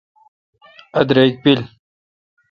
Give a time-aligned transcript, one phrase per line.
[0.99, 1.61] ا دریک پیل۔